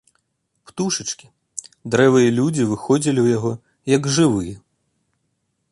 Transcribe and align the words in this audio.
Птушачкі, 0.69 1.27
дрэвы 1.95 2.19
і 2.25 2.33
людзі 2.41 2.63
выходзілі 2.71 3.15
ў 3.23 3.27
яго, 3.39 3.53
як 3.97 4.03
жывыя. 4.19 4.57